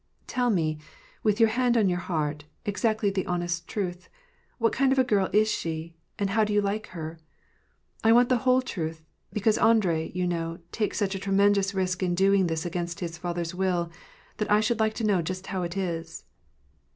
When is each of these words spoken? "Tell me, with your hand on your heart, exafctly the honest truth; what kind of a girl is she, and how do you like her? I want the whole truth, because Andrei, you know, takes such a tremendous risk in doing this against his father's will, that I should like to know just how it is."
"Tell 0.25 0.49
me, 0.49 0.79
with 1.21 1.39
your 1.39 1.49
hand 1.49 1.77
on 1.77 1.87
your 1.87 1.99
heart, 1.99 2.45
exafctly 2.65 3.13
the 3.13 3.27
honest 3.27 3.67
truth; 3.67 4.09
what 4.57 4.73
kind 4.73 4.91
of 4.91 4.97
a 4.97 5.03
girl 5.03 5.29
is 5.31 5.47
she, 5.47 5.93
and 6.17 6.31
how 6.31 6.43
do 6.43 6.51
you 6.53 6.59
like 6.59 6.87
her? 6.87 7.19
I 8.03 8.11
want 8.11 8.29
the 8.29 8.37
whole 8.39 8.63
truth, 8.63 9.03
because 9.31 9.59
Andrei, 9.59 10.11
you 10.15 10.25
know, 10.25 10.57
takes 10.71 10.97
such 10.97 11.13
a 11.13 11.19
tremendous 11.19 11.75
risk 11.75 12.01
in 12.01 12.15
doing 12.15 12.47
this 12.47 12.65
against 12.65 12.99
his 12.99 13.19
father's 13.19 13.53
will, 13.53 13.91
that 14.37 14.49
I 14.49 14.59
should 14.59 14.79
like 14.79 14.95
to 14.95 15.03
know 15.05 15.21
just 15.21 15.45
how 15.45 15.61
it 15.61 15.77
is." 15.77 16.23